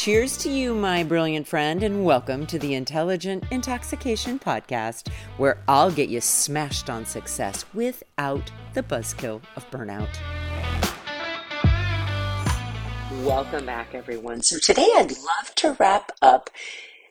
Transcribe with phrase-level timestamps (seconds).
[0.00, 5.90] Cheers to you, my brilliant friend, and welcome to the Intelligent Intoxication Podcast, where I'll
[5.90, 10.08] get you smashed on success without the buzzkill of burnout.
[13.26, 14.40] Welcome back, everyone.
[14.40, 16.48] So, today I'd love to wrap up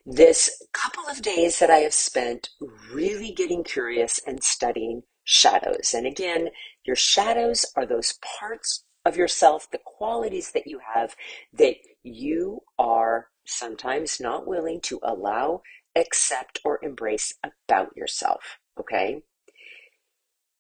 [0.04, 2.50] this couple of days that I have spent
[2.92, 5.94] really getting curious and studying shadows.
[5.94, 6.50] And again,
[6.86, 11.16] your shadows are those parts of yourself, the qualities that you have
[11.54, 15.62] that you are sometimes not willing to allow,
[15.96, 18.60] accept, or embrace about yourself.
[18.80, 19.22] Okay?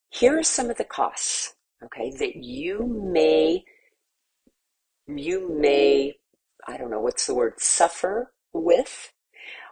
[0.09, 1.53] Here are some of the costs,
[1.83, 3.63] okay, that you may,
[5.07, 6.15] you may,
[6.67, 9.13] I don't know, what's the word, suffer with,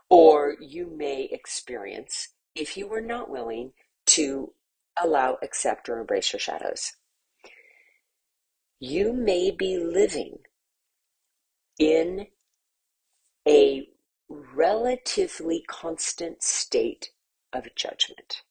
[0.09, 3.73] or you may experience if you were not willing
[4.05, 4.54] to
[5.02, 6.93] allow, accept, or embrace your shadows.
[8.79, 10.38] You may be living
[11.80, 12.27] in
[13.48, 13.88] a
[14.29, 17.12] relatively constant state
[17.54, 18.41] of judgment.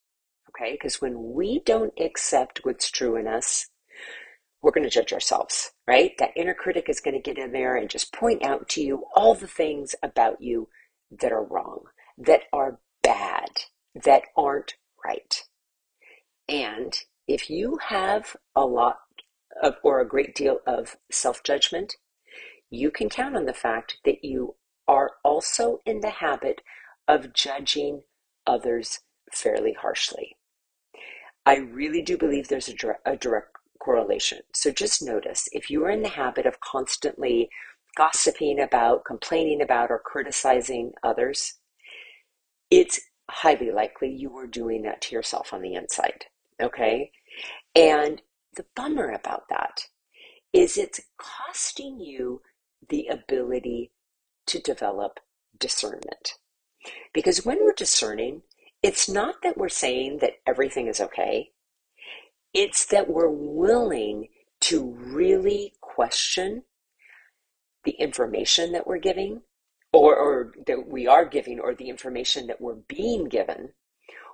[0.48, 0.72] Okay?
[0.72, 3.68] Because when we don't accept what's true in us,
[4.62, 6.12] we're going to judge ourselves, right?
[6.18, 9.04] That inner critic is going to get in there and just point out to you
[9.14, 10.68] all the things about you
[11.10, 11.84] that are wrong,
[12.18, 13.50] that are bad,
[13.94, 15.42] that aren't right.
[16.48, 16.94] And
[17.28, 18.98] if you have a lot
[19.62, 21.96] of, or a great deal of self judgment,
[22.70, 24.56] you can count on the fact that you
[24.88, 26.60] are also in the habit
[27.08, 28.02] of judging
[28.46, 29.00] others
[29.32, 30.36] fairly harshly.
[31.44, 34.40] I really do believe there's a direct, a direct correlation.
[34.52, 37.48] So just notice if you are in the habit of constantly
[37.96, 41.54] gossiping about, complaining about, or criticizing others,
[42.70, 43.00] it's
[43.30, 46.26] highly likely you are doing that to yourself on the inside.
[46.60, 47.12] Okay?
[47.74, 48.22] And
[48.54, 49.86] the bummer about that
[50.52, 52.40] is it's costing you
[52.88, 53.90] the ability
[54.46, 55.20] to develop
[55.58, 56.34] discernment.
[57.12, 58.42] Because when we're discerning,
[58.82, 61.50] it's not that we're saying that everything is okay,
[62.54, 64.28] it's that we're willing
[64.60, 66.62] to really question
[67.84, 69.42] the information that we're giving,
[69.92, 73.70] or, or that we are giving, or the information that we're being given.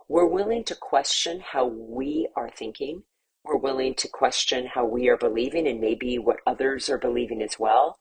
[0.09, 3.05] We're willing to question how we are thinking.
[3.45, 7.59] We're willing to question how we are believing and maybe what others are believing as
[7.59, 7.99] well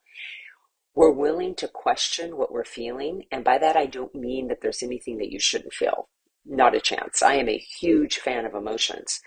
[0.93, 3.23] we're willing to question what we're feeling.
[3.31, 6.09] And by that, I don't mean that there's anything that you shouldn't feel.
[6.45, 7.21] Not a chance.
[7.21, 9.21] I am a huge fan of emotions.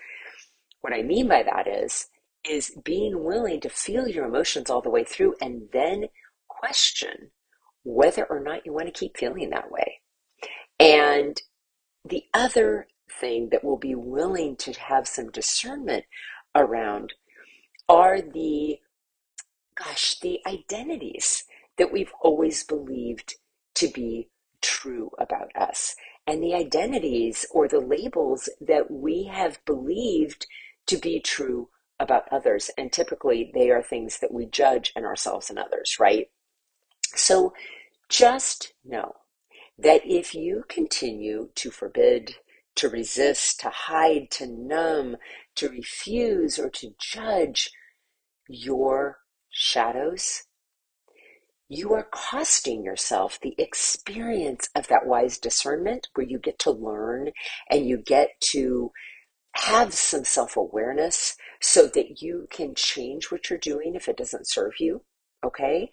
[0.81, 2.07] What I mean by that is,
[2.47, 6.05] is being willing to feel your emotions all the way through and then
[6.47, 7.31] question
[7.83, 10.01] whether or not you want to keep feeling that way.
[10.79, 11.41] And
[12.03, 12.87] the other
[13.19, 16.05] thing that we'll be willing to have some discernment
[16.53, 17.13] around
[17.87, 18.79] are the,
[19.75, 21.45] gosh, the identities
[21.77, 23.35] that we've always believed
[23.75, 24.29] to be
[24.61, 25.95] true about us
[26.27, 30.47] and the identities or the labels that we have believed
[30.87, 31.69] to be true
[31.99, 32.71] about others.
[32.77, 36.27] And typically they are things that we judge in ourselves and others, right?
[37.13, 37.53] So
[38.09, 39.13] just know
[39.77, 42.35] that if you continue to forbid,
[42.75, 45.17] to resist, to hide, to numb,
[45.55, 47.71] to refuse, or to judge
[48.47, 49.19] your
[49.49, 50.43] shadows,
[51.67, 57.31] you are costing yourself the experience of that wise discernment where you get to learn
[57.69, 58.91] and you get to
[59.55, 64.47] have some self awareness so that you can change what you're doing if it doesn't
[64.47, 65.01] serve you.
[65.43, 65.89] Okay?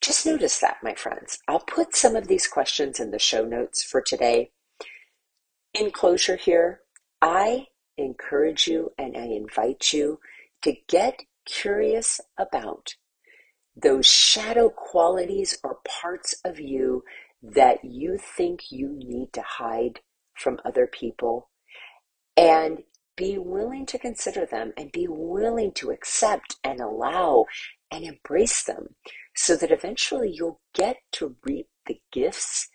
[0.00, 1.38] Just notice that, my friends.
[1.48, 4.52] I'll put some of these questions in the show notes for today.
[5.74, 6.82] In closure, here,
[7.20, 10.20] I encourage you and I invite you
[10.62, 12.94] to get curious about
[13.80, 17.04] those shadow qualities or parts of you
[17.42, 20.00] that you think you need to hide
[20.34, 21.50] from other people
[22.36, 22.78] and
[23.16, 27.44] be willing to consider them and be willing to accept and allow
[27.90, 28.94] and embrace them
[29.34, 32.68] so that eventually you'll get to reap the gifts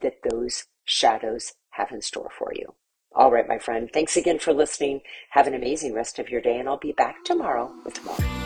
[0.00, 2.74] that those shadows have in store for you.
[3.14, 3.88] All right, my friend.
[3.92, 5.00] Thanks again for listening.
[5.30, 8.45] Have an amazing rest of your day, and I'll be back tomorrow with more.